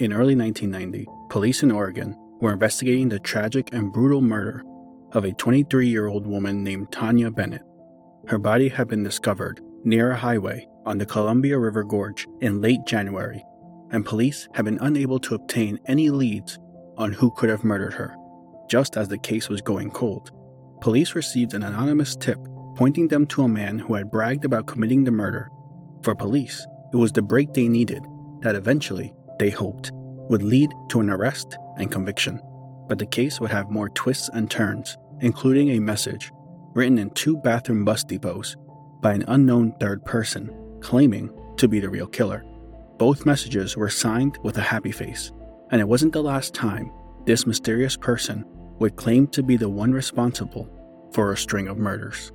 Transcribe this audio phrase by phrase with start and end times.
[0.00, 4.64] In early 1990, police in Oregon were investigating the tragic and brutal murder
[5.12, 7.62] of a 23 year old woman named Taunja Bennett.
[8.26, 12.84] Her body had been discovered near a highway on the Columbia River Gorge in late
[12.86, 13.44] January,
[13.90, 16.58] and police had been unable to obtain any leads
[16.96, 18.16] on who could have murdered her.
[18.68, 20.32] Just as the case was going cold,
[20.80, 22.38] police received an anonymous tip
[22.74, 25.48] pointing them to a man who had bragged about committing the murder.
[26.02, 28.02] For police, it was the break they needed
[28.40, 32.40] that eventually, they hoped, would lead to an arrest and conviction.
[32.88, 36.32] But the case would have more twists and turns, including a message
[36.74, 38.56] written in two bathroom bus depots
[39.00, 42.44] by an unknown third person claiming to be the real killer.
[42.98, 45.32] Both messages were signed with a happy face,
[45.70, 46.90] and it wasn't the last time
[47.24, 48.44] this mysterious person
[48.78, 50.68] would claim to be the one responsible
[51.12, 52.32] for a string of murders.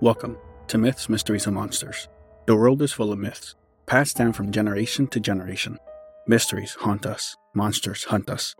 [0.00, 0.36] Welcome
[0.68, 2.08] to Myths, Mysteries, and Monsters.
[2.46, 3.54] The world is full of myths,
[3.86, 5.78] passed down from generation to generation.
[6.26, 8.54] Mysteries haunt us, monsters hunt us.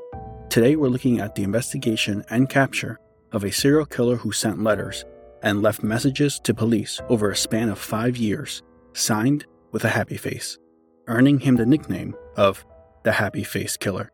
[0.50, 2.98] Today we're looking at the investigation and capture
[3.32, 5.04] of a serial killer who sent letters
[5.42, 10.16] and left messages to police over a span of five years, signed with a happy
[10.16, 10.58] face,
[11.06, 12.64] earning him the nickname of
[13.02, 14.10] the Happy Face Killer.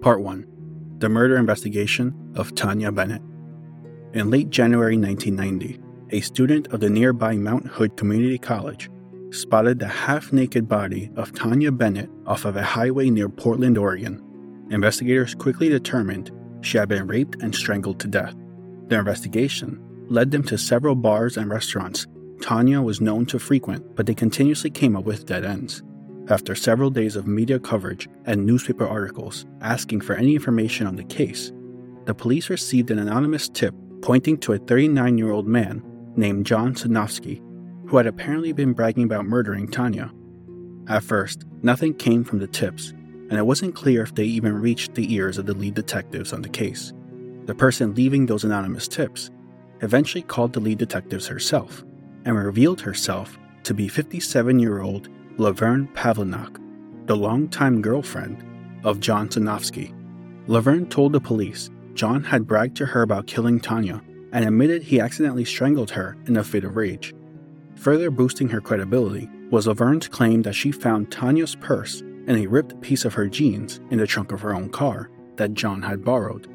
[0.00, 3.22] Part 1 The Murder Investigation of Taunja Bennett.
[4.14, 8.88] In late January 1990, a student of the nearby Mount Hood Community College
[9.30, 14.22] spotted the half naked body of Taunja Bennett off of a highway near Portland, Oregon.
[14.70, 18.34] Investigators quickly determined she had been raped and strangled to death.
[18.86, 22.06] Their investigation led them to several bars and restaurants
[22.40, 25.82] Taunja was known to frequent, but they continuously came up with dead ends.
[26.28, 31.04] After several days of media coverage and newspaper articles asking for any information on the
[31.04, 31.52] case,
[32.04, 35.82] the police received an anonymous tip pointing to a 39 year old man
[36.16, 37.42] named John Sanofsky,
[37.88, 40.12] who had apparently been bragging about murdering Taunja.
[40.88, 44.94] At first, nothing came from the tips, and it wasn't clear if they even reached
[44.94, 46.92] the ears of the lead detectives on the case.
[47.46, 49.30] The person leaving those anonymous tips
[49.80, 51.82] eventually called the lead detectives herself
[52.24, 56.60] and revealed herself to be 57 year old Laverne Pavlinac,
[57.06, 58.44] the longtime girlfriend
[58.84, 59.94] of John Sanofsky.
[60.46, 65.00] Laverne told the police John had bragged to her about killing Taunja and admitted he
[65.00, 67.14] accidentally strangled her in a fit of rage.
[67.78, 72.80] Further boosting her credibility was Laverne's claim that she found Taunja's purse and a ripped
[72.80, 76.48] piece of her jeans in the trunk of her own car that John had borrowed.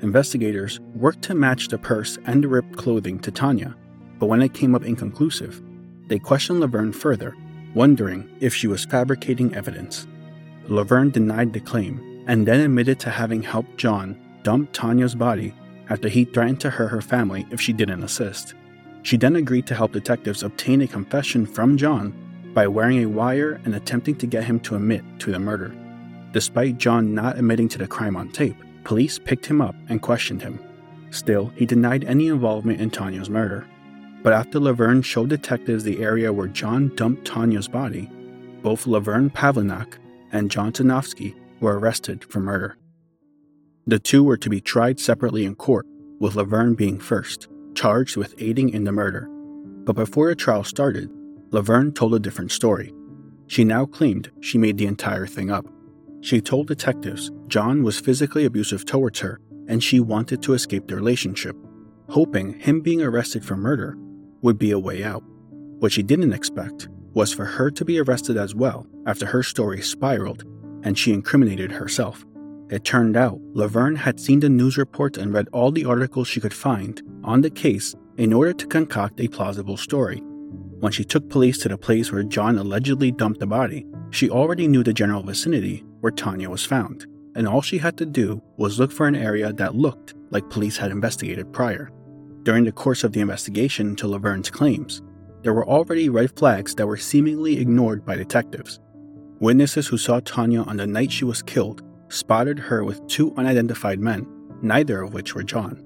[0.00, 3.74] Investigators worked to match the purse and the ripped clothing to Taunja,
[4.18, 5.62] but when it came up inconclusive,
[6.08, 7.36] they questioned Laverne further,
[7.74, 10.06] wondering if she was fabricating evidence.
[10.68, 15.54] Laverne denied the claim and then admitted to having helped John dump Taunja's body
[15.90, 18.54] after he threatened to hurt her family if she didn't assist.
[19.02, 22.14] She then agreed to help detectives obtain a confession from John
[22.54, 25.74] by wearing a wire and attempting to get him to admit to the murder.
[26.32, 30.42] Despite John not admitting to the crime on tape, police picked him up and questioned
[30.42, 30.60] him.
[31.10, 33.66] Still, he denied any involvement in Taunja's murder.
[34.22, 38.08] But after Laverne showed detectives the area where John dumped Taunja's body,
[38.62, 39.98] both Laverne Pavlinac
[40.30, 42.76] and John Sanofsky were arrested for murder.
[43.86, 45.86] The two were to be tried separately in court,
[46.20, 49.28] with Laverne being first, charged with aiding in the murder.
[49.84, 51.10] But before the trial started,
[51.50, 52.94] Laverne told a different story.
[53.46, 55.66] She now claimed she made the entire thing up.
[56.20, 60.96] She told detectives John was physically abusive towards her and she wanted to escape the
[60.96, 61.56] relationship,
[62.08, 63.96] hoping him being arrested for murder
[64.40, 65.22] would be a way out.
[65.78, 69.82] What she didn't expect was for her to be arrested as well after her story
[69.82, 70.44] spiraled
[70.84, 72.24] and she incriminated herself.
[72.70, 76.40] It turned out Laverne had seen the news reports and read all the articles she
[76.40, 80.18] could find on the case in order to concoct a plausible story.
[80.80, 84.66] When she took police to the place where John allegedly dumped the body, she already
[84.66, 88.78] knew the general vicinity where Taunja was found, and all she had to do was
[88.78, 91.90] look for an area that looked like police had investigated prior.
[92.42, 95.02] During the course of the investigation into Laverne's claims,
[95.42, 98.80] there were already red flags that were seemingly ignored by detectives.
[99.40, 103.98] Witnesses who saw Taunja on the night she was killed spotted her with two unidentified
[103.98, 104.26] men,
[104.60, 105.82] neither of which were John.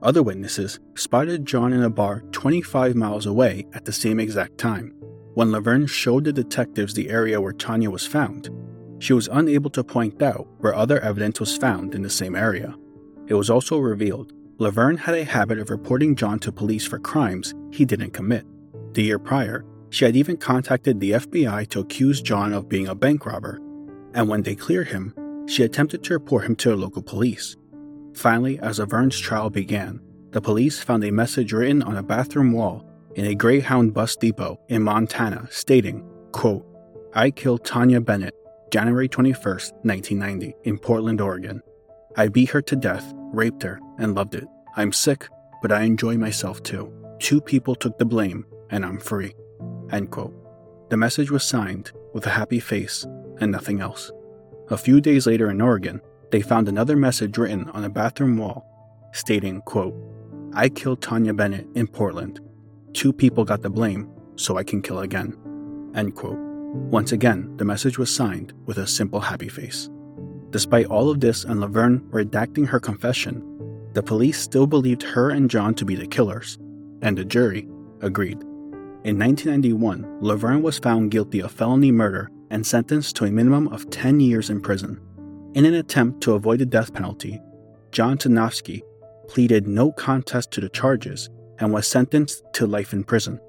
[0.00, 4.94] Other witnesses spotted John in a bar 25 miles away at the same exact time.
[5.34, 8.48] When Laverne showed the detectives the area where Taunja was found,
[9.00, 12.76] she was unable to point out where other evidence was found in the same area.
[13.26, 17.54] It was also revealed Laverne had a habit of reporting John to police for crimes
[17.72, 18.44] he didn't commit.
[18.94, 22.94] The year prior, she had even contacted the FBI to accuse John of being a
[22.94, 23.60] bank robber,
[24.14, 25.14] and when they cleared him,
[25.46, 27.56] she attempted to report him to the local police.
[28.14, 30.00] Finally, as Laverne's trial began,
[30.30, 32.84] the police found a message written on a bathroom wall
[33.14, 36.64] in a Greyhound bus depot in Montana stating, quote,
[37.14, 38.34] I killed Taunja Bennett
[38.70, 41.62] January 21, 1990, in Portland, Oregon.
[42.16, 44.46] I beat her to death, raped her, and loved it.
[44.76, 45.26] I'm sick,
[45.62, 46.92] but I enjoy myself too.
[47.18, 49.34] Two people took the blame, and I'm free.
[49.90, 50.34] End quote.
[50.90, 53.06] The message was signed with a happy face
[53.40, 54.12] and nothing else.
[54.70, 58.64] A few days later in Oregon, they found another message written on a bathroom wall
[59.12, 59.94] stating, quote,
[60.54, 62.40] I killed Taunja Bennett in Portland.
[62.92, 65.36] Two people got the blame, so I can kill again.
[65.94, 66.38] End quote.
[66.38, 69.88] Once again, the message was signed with a simple happy face.
[70.50, 73.42] Despite all of this and Laverne redacting her confession,
[73.94, 76.58] the police still believed her and John to be the killers,
[77.02, 77.68] and the jury
[78.00, 78.40] agreed.
[79.04, 83.88] In 1991, Laverne was found guilty of felony murder and sentenced to a minimum of
[83.90, 85.00] 10 years in prison.
[85.58, 87.42] In an attempt to avoid the death penalty,
[87.90, 88.80] John Tanofsky
[89.26, 91.28] pleaded no contest to the charges
[91.58, 93.40] and was sentenced to life in prison.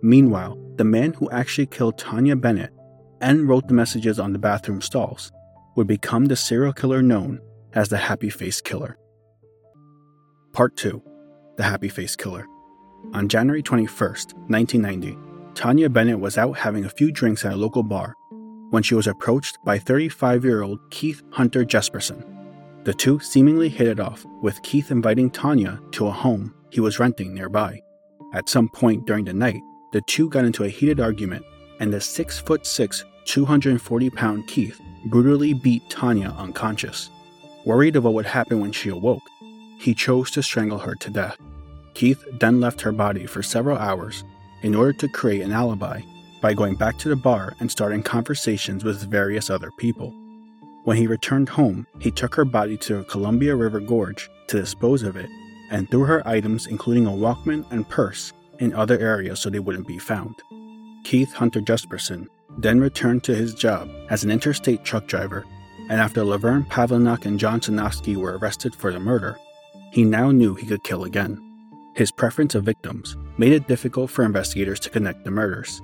[0.00, 2.72] Meanwhile, the man who actually killed Taunja Bennett
[3.20, 5.30] and wrote the messages on the bathroom stalls
[5.76, 7.40] would become the serial killer known
[7.74, 8.98] as the Happy Face Killer.
[10.52, 11.00] Part 2
[11.58, 12.44] The Happy Face Killer.
[13.14, 15.16] On January 21, 1990,
[15.54, 18.16] Taunja Bennett was out having a few drinks at a local bar
[18.72, 22.24] when she was approached by 35 year old Keith Hunter Jesperson.
[22.84, 26.98] The two seemingly hit it off, with Keith inviting Taunja to a home he was
[26.98, 27.82] renting nearby.
[28.32, 29.60] At some point during the night,
[29.92, 31.44] the two got into a heated argument,
[31.80, 37.10] and the 6 foot 6, 240 pound Keith brutally beat Taunja unconscious.
[37.66, 39.22] Worried of what would happen when she awoke,
[39.78, 41.36] he chose to strangle her to death.
[41.92, 44.24] Keith then left her body for several hours
[44.62, 46.00] in order to create an alibi
[46.42, 50.12] by going back to the bar and starting conversations with various other people.
[50.84, 55.16] When he returned home, he took her body to Columbia River Gorge to dispose of
[55.16, 55.30] it
[55.70, 59.86] and threw her items, including a Walkman and purse, in other areas so they wouldn't
[59.86, 60.34] be found.
[61.04, 62.26] Keith Hunter Jesperson
[62.58, 65.44] then returned to his job as an interstate truck driver,
[65.88, 69.38] and after Laverne Pavlinac and John Tanofsky were arrested for the murder,
[69.92, 71.40] he now knew he could kill again.
[71.94, 75.82] His preference of victims made it difficult for investigators to connect the murders,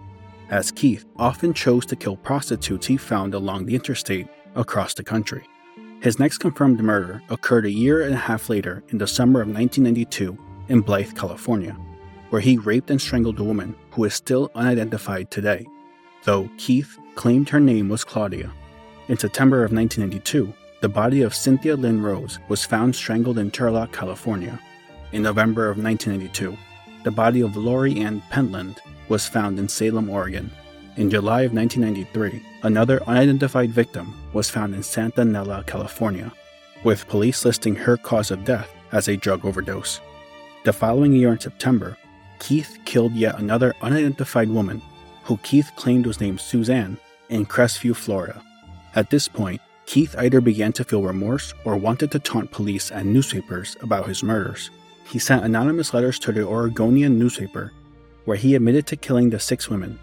[0.51, 5.47] as Keith often chose to kill prostitutes he found along the interstate across the country.
[6.01, 9.49] His next confirmed murder occurred a year and a half later in the summer of
[9.49, 11.77] 1992 in Blythe, California,
[12.31, 15.67] where he raped and strangled a woman who is still unidentified today,
[16.25, 18.53] though Keith claimed her name was Claudia.
[19.09, 23.91] In September of 1992, the body of Cynthia Lynn Rose was found strangled in Turlock,
[23.91, 24.61] California.
[25.11, 26.57] In November of 1982,
[27.09, 30.51] the body of Lori Ann Pentland was found in Salem, Oregon.
[30.99, 36.31] In July of 1993, another unidentified victim was found in Santa Nella, California,
[36.85, 40.03] with police listing her cause of death as a drug overdose.
[40.65, 41.97] The following year in September,
[42.41, 44.83] Keith killed yet another unidentified woman,
[45.23, 46.99] who Keith claimed was named Suzanne,
[47.31, 48.43] in Crestview, Florida.
[48.95, 53.15] At this point, Keith either began to feel remorse or wanted to taunt police and
[53.15, 54.71] newspapers about his murders.
[55.09, 57.73] He sent anonymous letters to the Oregonian newspaper
[58.27, 59.99] where he admitted to killing the six women.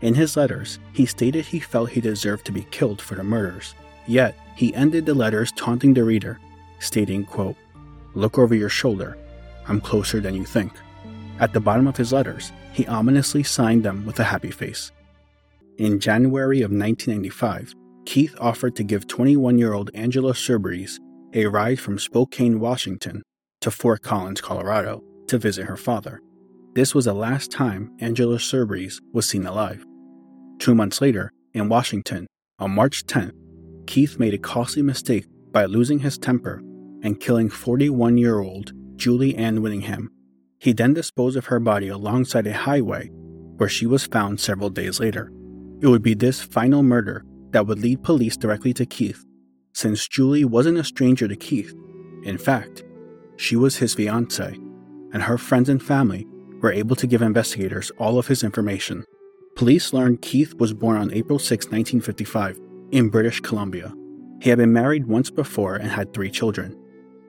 [0.00, 3.76] In his letters, he stated he felt he deserved to be killed for the murders.
[4.08, 6.40] Yet, he ended the letters taunting the reader,
[6.80, 7.54] stating, quote,
[8.14, 9.16] Look over your shoulder.
[9.68, 10.72] I'm closer than you think.
[11.38, 14.90] At the bottom of his letters, he ominously signed them with a happy face.
[15.76, 17.74] In January of 1995,
[18.06, 20.98] Keith offered to give 21 year old Angela Cerberys
[21.32, 23.22] a ride from Spokane, Washington
[23.60, 26.20] to Fort Collins, Colorado to visit her father.
[26.74, 29.84] This was the last time Angela Cerberys was seen alive.
[30.58, 32.26] Two months later, in Washington,
[32.58, 33.32] on March 10th,
[33.86, 36.62] Keith made a costly mistake by losing his temper
[37.02, 40.08] and killing 41 year old Julie Ann Winningham.
[40.58, 43.10] He then disposed of her body alongside a highway
[43.56, 45.32] where she was found several days later.
[45.80, 49.24] It would be this final murder that would lead police directly to Keith,
[49.72, 51.74] since Julie wasn't a stranger to Keith.
[52.24, 52.82] In fact,
[53.38, 54.54] she was his fiancée,
[55.12, 56.26] and her friends and family
[56.60, 59.04] were able to give investigators all of his information.
[59.54, 62.58] Police learned Keith was born on April 6, 1955,
[62.90, 63.94] in British Columbia.
[64.40, 66.76] He had been married once before and had three children.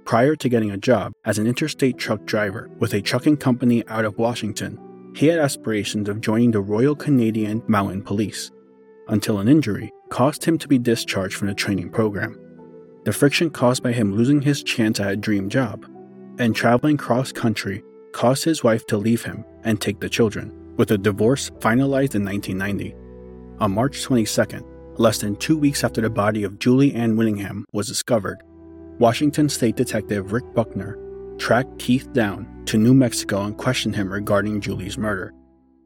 [0.06, 4.06] Prior to getting a job as an interstate truck driver with a trucking company out
[4.06, 4.80] of Washington,
[5.16, 8.52] he had aspirations of joining the Royal Canadian Mounted Police,
[9.08, 12.40] until an injury caused him to be discharged from the training program.
[13.06, 15.86] The friction caused by him losing his chance at a dream job
[16.40, 20.92] and traveling cross country caused his wife to leave him and take the children, with
[20.92, 22.96] a divorce finalized in 1990.
[23.60, 24.64] On March 22nd,
[24.98, 28.42] less than two weeks after the body of Julie Ann Winningham was discovered,
[28.98, 30.98] Washington State Detective Rick Buckner
[31.38, 35.34] tracked Keith down to New Mexico and questioned him regarding Julie's murder.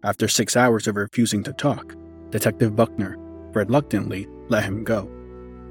[0.04, 1.96] After six hours of refusing to talk,
[2.32, 3.18] Detective Buckner
[3.54, 5.10] reluctantly let him go.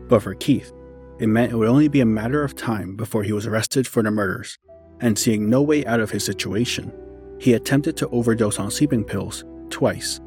[0.09, 0.73] But for Keith,
[1.19, 4.03] it meant it would only be a matter of time before he was arrested for
[4.03, 4.59] the murders,
[5.03, 6.91] and seeing no way out of his situation,
[7.39, 10.21] he attempted to overdose on sleeping pills twice,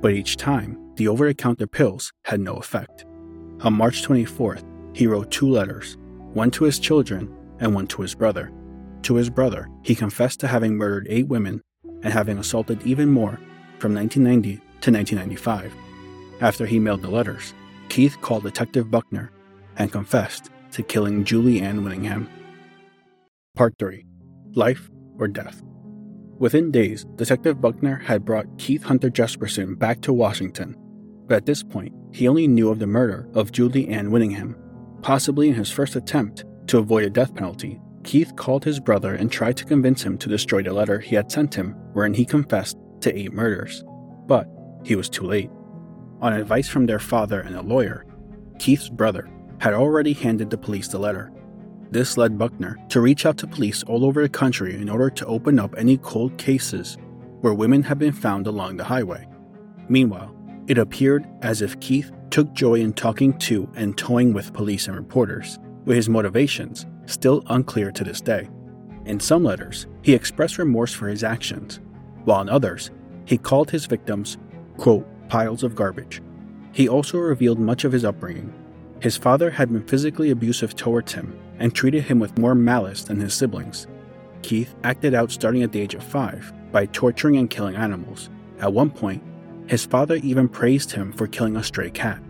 [0.00, 3.04] but each time, the over the counter pills had no effect.
[3.60, 5.96] On March 24th, he wrote two letters,
[6.32, 8.52] one to his children and one to his brother.
[9.02, 11.62] To his brother, he confessed to having murdered eight women
[12.02, 13.38] and having assaulted even more
[13.78, 15.72] from 1990 to 1995.
[16.40, 17.54] After he mailed the letters,
[17.88, 19.30] Keith called Detective Buckner
[19.76, 22.26] and confessed to killing Julie Ann Winningham.
[23.54, 24.04] Part 3
[24.56, 25.62] Life or Death.
[26.38, 30.74] Within days, Detective Buckner had brought Keith Hunter Jesperson back to Washington,
[31.26, 34.56] but at this point, he only knew of the murder of Julie Ann Winningham.
[35.02, 39.30] Possibly in his first attempt to avoid a death penalty, Keith called his brother and
[39.30, 42.78] tried to convince him to destroy the letter he had sent him, wherein he confessed
[43.00, 43.84] to eight murders.
[44.26, 44.48] But
[44.84, 45.50] he was too late.
[46.22, 48.06] On advice from their father and a lawyer,
[48.58, 51.30] Keith's brother had already handed the police the letter.
[51.90, 55.26] This led Buckner to reach out to police all over the country in order to
[55.26, 56.98] open up any cold cases
[57.40, 59.26] where women had been found along the highway.
[59.88, 60.34] Meanwhile,
[60.66, 64.96] it appeared as if Keith took joy in talking to and toying with police and
[64.96, 68.48] reporters, with his motivations still unclear to this day.
[69.04, 71.78] In some letters, he expressed remorse for his actions,
[72.24, 72.90] while in others,
[73.26, 74.38] he called his victims,
[74.76, 76.20] quote, piles of garbage.
[76.72, 78.52] He also revealed much of his upbringing.
[79.00, 83.20] His father had been physically abusive towards him and treated him with more malice than
[83.20, 83.86] his siblings.
[84.42, 88.30] Keith acted out starting at the age of five by torturing and killing animals.
[88.60, 89.22] At one point,
[89.66, 92.20] his father even praised him for killing a stray cat.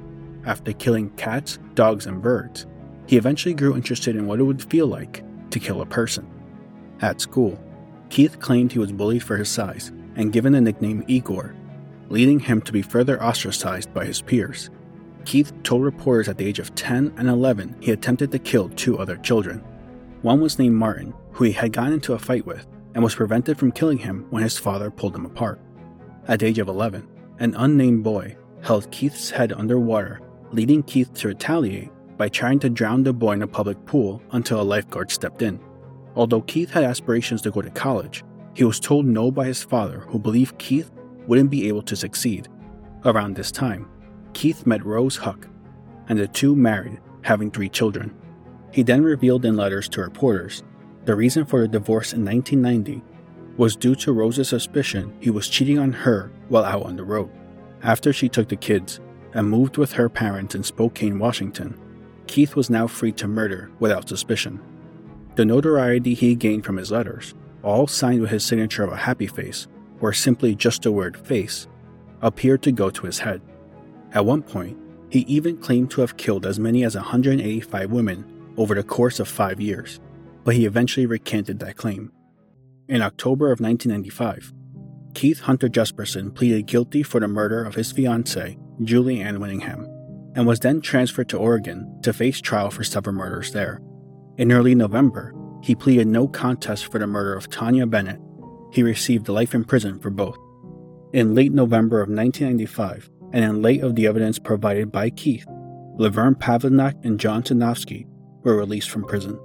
[0.45, 2.67] After killing cats, dogs, and birds,
[3.07, 6.27] he eventually grew interested in what it would feel like to kill a person.
[7.01, 7.59] At school,
[8.09, 11.55] Keith claimed he was bullied for his size and given the nickname Igor,
[12.09, 14.71] leading him to be further ostracized by his peers.
[15.27, 18.97] Keith told reporters at the age of 10 and 11 he attempted to kill two
[18.99, 19.59] other children.
[20.23, 23.59] One was named Martin, who he had gotten into a fight with, and was prevented
[23.59, 25.61] from killing him when his father pulled him apart.
[26.29, 27.07] At the age of 11,
[27.41, 30.21] an unnamed boy held Keith's head underwater,
[30.53, 34.61] leading Keith to retaliate by trying to drown the boy in a public pool until
[34.61, 35.61] a lifeguard stepped in.
[36.15, 40.01] Although Keith had aspirations to go to college, he was told no by his father,
[40.09, 40.91] who believed Keith
[41.27, 42.49] wouldn't be able to succeed.
[43.05, 43.89] Around this time,
[44.37, 45.49] Keith met Rose Huck,
[46.11, 48.15] and the two married, having three children.
[48.71, 50.63] He then revealed in letters to reporters
[51.07, 53.03] the reason for the divorce in 1990
[53.57, 57.31] was due to Rose's suspicion he was cheating on her while out on the road.
[57.83, 59.01] After she took the kids
[59.33, 61.81] and moved with her parents in Spokane, Washington,
[62.27, 64.61] Keith was now free to murder without suspicion.
[65.37, 69.29] The notoriety he gained from his letters, all signed with his signature of a happy
[69.29, 69.67] face,
[70.03, 71.69] or simply just the word face,
[72.21, 73.41] appeared to go to his head.
[74.13, 74.79] At one point,
[75.11, 78.25] he even claimed to have killed as many as 185 women
[78.57, 80.01] over the course of five years,
[80.45, 82.13] but he eventually recanted that claim.
[82.89, 84.53] In October of 1995,
[85.15, 89.87] Keith Hunter Jesperson pleaded guilty for the murder of his fiancée, Julie Ann Winningham,
[90.35, 93.81] and was then transferred to Oregon to face trial for several murders there.
[94.37, 98.21] In early November, he pleaded no contest for the murder of Taunja Bennett.
[98.73, 100.39] He received life in prison for both.
[101.13, 105.45] In late November of 1995, and in light of the evidence provided by Keith,
[105.99, 108.07] Laverne Pavlinac and John Sanofsky
[108.43, 109.39] were released from prison.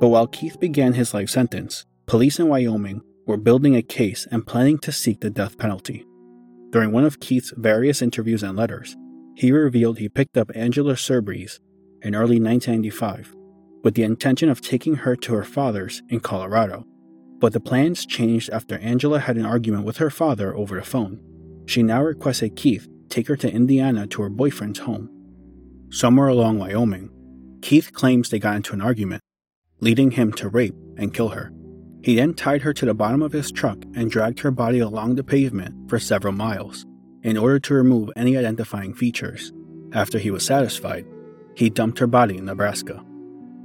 [0.00, 4.44] But while Keith began his life sentence, police in Wyoming were building a case and
[4.44, 6.04] planning to seek the death penalty.
[6.70, 8.96] During one of Keith's various interviews and letters,
[9.36, 11.60] he revealed he picked up Angela Surbries
[12.02, 13.36] in early 1995
[13.84, 16.84] with the intention of taking her to her father's in Colorado.
[17.38, 21.20] But the plans changed after Angela had an argument with her father over the phone.
[21.66, 25.10] She now requested Keith take her to Indiana to her boyfriend's home.
[25.90, 27.10] Somewhere along Wyoming,
[27.62, 29.22] Keith claims they got into an argument,
[29.80, 31.52] leading him to rape and kill her.
[32.02, 35.14] He then tied her to the bottom of his truck and dragged her body along
[35.14, 36.86] the pavement for several miles
[37.22, 39.52] in order to remove any identifying features.
[39.92, 41.06] After he was satisfied,
[41.56, 43.04] he dumped her body in Nebraska.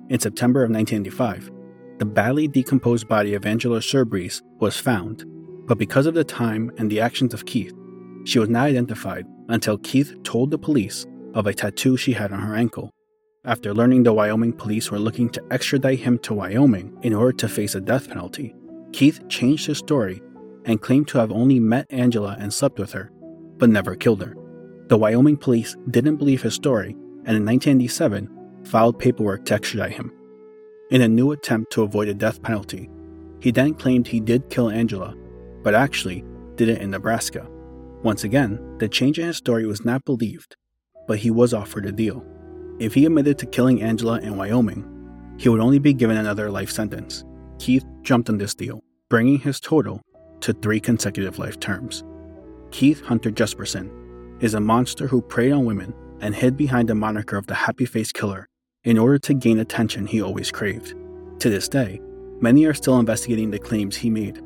[0.09, 1.51] In September of 1985,
[1.99, 5.25] the badly decomposed body of Angela Surbries was found,
[5.67, 7.73] but because of the time and the actions of Keith,
[8.25, 12.39] she was not identified until Keith told the police of a tattoo she had on
[12.39, 12.91] her ankle.
[13.45, 17.49] After learning the Wyoming police were looking to extradite him to Wyoming in order to
[17.49, 18.55] face a death penalty,
[18.93, 20.21] Keith changed his story
[20.65, 23.11] and claimed to have only met Angela and slept with her
[23.57, 24.35] but never killed her.
[24.87, 26.91] The Wyoming police didn't believe his story
[27.25, 28.29] and in 1987
[28.65, 30.11] filed paperwork to extradite him.
[30.89, 32.89] In a new attempt to avoid a death penalty,
[33.39, 35.15] he then claimed he did kill Angela,
[35.63, 36.23] but actually
[36.55, 37.47] did it in Nebraska.
[38.03, 40.57] Once again, the change in his story was not believed,
[41.07, 42.23] but he was offered a deal.
[42.77, 44.89] If he admitted to killing Angela in Wyoming,
[45.37, 47.23] he would only be given another life sentence.
[47.59, 50.01] Keith jumped on this deal, bringing his total
[50.41, 52.03] to three consecutive life terms.
[52.71, 53.89] Keith Hunter Jesperson
[54.43, 57.85] is a monster who preyed on women and hid behind the moniker of the happy
[57.85, 58.47] face killer
[58.83, 60.93] in order to gain attention he always craved.
[61.39, 62.01] To this day,
[62.41, 64.41] many are still investigating the claims he made.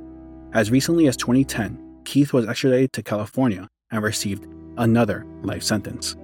[0.54, 4.48] As recently as 2010, Keith was extradited to California and received
[4.78, 6.16] another life sentence.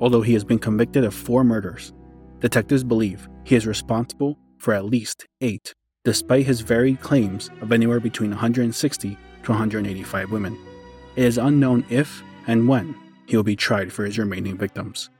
[0.00, 1.92] Although he has been convicted of four murders,
[2.40, 8.00] detectives believe he is responsible for at least eight, despite his varied claims of anywhere
[8.00, 10.58] between 160 to 185 women.
[11.16, 12.96] It is unknown if and when
[13.26, 15.10] he will be tried for his remaining victims.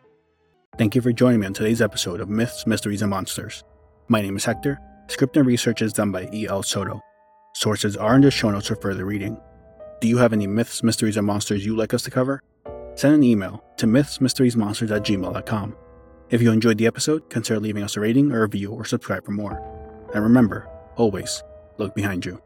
[0.78, 3.62] Thank you for joining me on today's episode of Myths, Mysteries, and Monsters.
[4.08, 4.80] My name is Hector.
[5.08, 6.62] Script and research is done by E.L.
[6.62, 7.02] Soto.
[7.54, 9.38] Sources are in the show notes for further reading.
[10.04, 12.42] Do you have any myths, mysteries, or monsters you'd like us to cover?
[12.94, 15.76] Send an email to mythsmysteriesmonsters at gmail.com.
[16.28, 19.24] If you enjoyed the episode, consider leaving us a rating, or a review, or subscribe
[19.24, 19.62] for more.
[20.12, 21.42] And remember, always
[21.78, 22.42] look behind you.